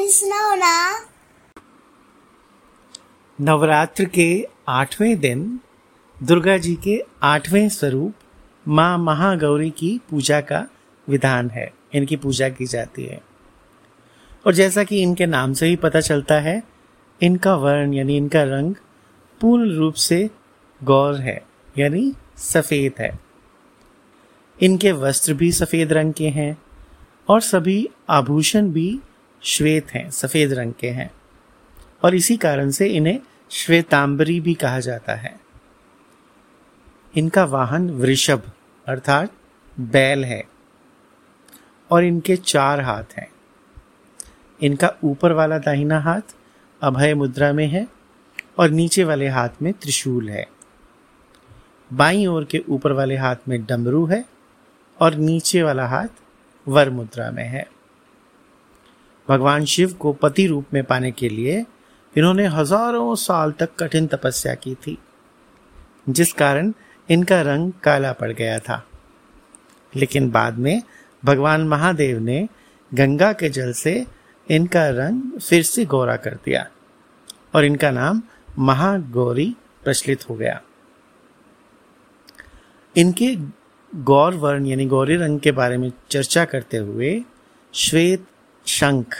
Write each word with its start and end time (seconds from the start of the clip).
सुनाओ 0.00 0.54
ना। 0.54 1.06
नवरात्र 3.40 4.04
के 4.04 4.48
आठवें 4.68 5.20
दिन, 5.20 5.60
दुर्गा 6.22 6.56
जी 6.56 6.74
के 6.74 7.04
आठवें 7.22 7.68
स्वरूप, 7.68 8.14
माँ 8.68 8.98
महागौरी 8.98 9.70
की 9.70 10.00
पूजा 10.10 10.40
का 10.40 10.66
विधान 11.08 11.50
है। 11.50 11.74
इनकी 11.94 12.16
पूजा 12.16 12.48
की 12.48 12.66
जाती 12.66 13.04
है। 13.04 13.20
और 14.46 14.54
जैसा 14.54 14.84
कि 14.84 15.02
इनके 15.02 15.26
नाम 15.26 15.52
से 15.52 15.66
ही 15.66 15.76
पता 15.76 16.00
चलता 16.00 16.34
है, 16.34 16.62
इनका 17.22 17.54
वर्ण 17.54 17.94
यानी 17.94 18.16
इनका 18.16 18.42
रंग 18.42 18.74
पूर्ण 19.40 19.76
रूप 19.76 19.94
से 19.94 20.30
गौर 20.84 21.14
है, 21.14 21.46
यानी 21.78 22.14
सफ़ेद 22.36 22.92
है। 22.98 23.20
इनके 24.62 24.92
वस्त्र 24.92 25.34
भी 25.34 25.52
सफ़ेद 25.52 25.92
रंग 25.92 26.12
के 26.12 26.28
हैं 26.28 26.62
और 27.28 27.40
सभी 27.40 27.88
आभूषण 28.10 28.70
भी 28.70 29.00
श्वेत 29.44 29.90
हैं, 29.90 30.10
सफ़ेद 30.10 30.52
रंग 30.52 30.72
के 30.80 30.88
हैं। 30.88 31.10
और 32.04 32.14
इसी 32.14 32.36
कारण 32.36 32.70
से 32.70 32.86
इन्हें 32.86 33.20
श्वेतांबरी 33.50 34.40
भी 34.40 34.54
कहा 34.54 34.80
जाता 34.80 35.14
है। 35.14 35.40
इनका 37.16 37.44
वाहन 37.44 37.90
वृषभ, 37.90 38.52
अर्थात 38.86 39.32
बैल 39.80 40.24
है। 40.24 40.44
और 41.90 42.04
इनके 42.04 42.36
चार 42.36 42.80
हाथ 42.80 43.04
हैं। 43.18 43.28
इनका 44.62 44.94
ऊपर 45.04 45.32
वाला 45.32 45.58
दाहिना 45.58 46.00
हाथ 46.00 46.20
अभय 46.82 47.14
मुद्रा 47.14 47.52
में 47.52 47.66
है 47.66 47.88
और 48.58 48.68
नीचे 48.70 49.04
वाले 49.04 49.28
हाथ 49.28 49.48
में 49.62 49.72
त्रिशूल 49.72 50.28
है। 50.28 50.48
बाई 51.92 52.26
ओर 52.26 52.44
के 52.44 52.64
ऊपर 52.68 52.92
वाले 52.92 53.16
हाथ 53.16 53.36
में 53.48 53.64
डमरू 53.64 54.06
है 54.06 54.24
और 55.00 55.14
नीचे 55.14 55.62
वाला 55.62 55.86
हाथ 55.86 56.08
वर 56.68 56.90
मुद्रा 56.90 57.30
में 57.30 57.48
है। 57.48 57.73
भगवान 59.28 59.64
शिव 59.64 59.92
को 59.92 60.12
पति 60.12 60.46
रूप 60.46 60.74
में 60.74 60.82
पाने 60.84 61.10
के 61.12 61.28
लिए 61.28 61.64
इन्होंने 62.16 62.46
हज़ारों 62.46 63.14
साल 63.16 63.52
तक 63.52 63.74
कठिन 63.78 64.06
तपस्या 64.06 64.54
की 64.54 64.74
थी, 64.76 64.98
जिस 66.08 66.32
कारण 66.32 66.72
इनका 67.08 67.40
रंग 67.42 67.72
काला 67.84 68.12
पड़ 68.12 68.30
गया 68.32 68.58
था। 68.58 68.84
लेकिन 69.92 70.30
बाद 70.30 70.58
में 70.58 70.82
भगवान 71.22 71.66
महादेव 71.68 72.18
ने 72.18 72.48
गंगा 72.92 73.32
के 73.32 73.48
जल 73.48 73.72
से 73.72 74.04
इनका 74.46 74.88
रंग 74.90 75.40
फिर 75.40 75.62
से 75.62 75.84
गोरा 75.86 76.16
कर 76.16 76.34
दिया 76.44 76.66
और 77.54 77.64
इनका 77.64 77.90
नाम 77.90 78.22
महागौरी 78.58 79.54
प्रचलित 79.84 80.28
हो 80.28 80.34
गया। 80.34 80.60
इनके 82.94 83.34
गौर 83.92 84.34
वर्ण 84.34 84.66
यानी 84.66 84.86
गौरी 84.86 85.16
रंग 85.16 85.40
के 85.40 85.52
बारे 85.52 85.76
में 85.76 85.90
चर्चा 86.10 86.44
करते 86.44 86.76
हुए 86.76 87.20
श्वेत 87.74 88.26
शंख 88.66 89.14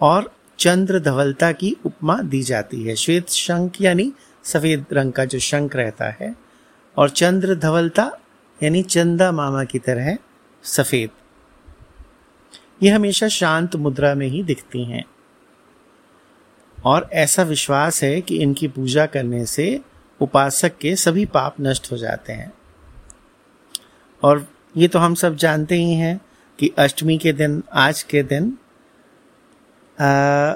और 0.00 0.34
चंद्र 0.58 1.00
धवलता 1.00 1.52
की 1.52 1.76
उपमा 1.86 2.18
दी 2.22 2.42
जाती 2.42 2.82
है। 2.82 2.94
श्वेत 2.94 3.28
शंख 3.28 3.80
यानी 3.80 4.12
सफ़ेद 4.44 4.84
रंग 4.92 5.12
का 5.12 5.24
जो 5.24 5.38
शंख 5.38 5.76
रहता 5.76 6.10
है 6.10 6.34
और 6.96 7.10
चंद्र 7.10 7.54
धवलता 7.54 8.10
यानी 8.62 8.82
चंदा 8.82 9.32
मामा 9.32 9.64
की 9.64 9.78
तरह 9.78 10.18
सफ़ेद। 10.62 11.10
ये 12.82 12.90
हमेशा 12.90 13.28
शांत 13.28 13.76
मुद्रा 13.76 14.14
में 14.14 14.26
ही 14.26 14.42
दिखती 14.42 14.84
हैं। 14.84 15.04
और 16.84 17.10
ऐसा 17.12 17.42
विश्वास 17.42 18.02
है 18.02 18.20
कि 18.20 18.38
इनकी 18.38 18.68
पूजा 18.68 19.06
करने 19.06 19.46
से 19.46 19.80
उपासक 20.20 20.78
के 20.78 20.96
सभी 20.96 21.24
पाप 21.24 21.56
नष्ट 21.60 21.92
हो 21.92 21.96
जाते 21.96 22.32
हैं। 22.32 22.52
और 24.22 24.46
ये 24.76 24.88
तो 24.88 24.98
हम 24.98 25.14
सब 25.14 25.36
जानते 25.36 25.74
ही 25.74 25.94
हैं 25.94 26.20
कि 26.58 26.74
अष्टमी 26.78 27.18
के 27.18 27.32
दिन 27.32 27.62
आज 27.72 28.02
के 28.02 28.22
दिन 28.22 28.58
आ, 30.00 30.52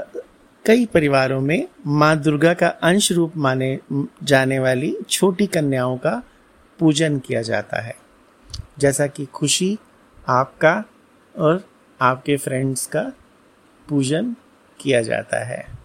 कई 0.66 0.86
परिवारों 0.86 1.40
में 1.40 1.68
माँ 1.86 2.16
दुर्गा 2.16 2.54
का 2.54 2.68
अंश 2.68 3.12
रूप 3.12 3.36
माने 3.36 3.78
जाने 4.22 4.58
वाली 4.58 4.96
छोटी 5.10 5.46
कन्याओं 5.46 5.96
का 5.96 6.22
पूजन 6.78 7.18
किया 7.18 7.42
जाता 7.42 7.80
है। 7.82 7.96
जैसा 8.78 9.06
कि 9.06 9.26
खुशी 9.26 9.78
आपका 10.28 10.84
और 11.38 11.64
आपके 12.00 12.36
फ्रेंड्स 12.36 12.86
का 12.86 13.12
पूजन 13.88 14.36
किया 14.80 15.02
जाता 15.02 15.44
है। 15.44 15.81